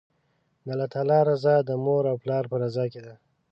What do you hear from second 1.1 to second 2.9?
رضا، د مور او پلار په رضا